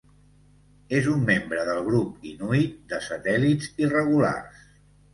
[0.99, 4.69] És un membre del grup Inuit de satèl·lits irregulars.